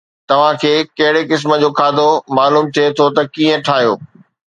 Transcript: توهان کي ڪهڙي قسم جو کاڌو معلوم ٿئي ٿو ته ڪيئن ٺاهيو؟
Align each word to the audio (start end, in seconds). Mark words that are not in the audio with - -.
توهان 0.29 0.55
کي 0.61 0.69
ڪهڙي 1.01 1.21
قسم 1.31 1.51
جو 1.63 1.69
کاڌو 1.79 2.07
معلوم 2.37 2.65
ٿئي 2.75 2.87
ٿو 2.97 3.05
ته 3.15 3.21
ڪيئن 3.35 3.59
ٺاهيو؟ 3.67 3.93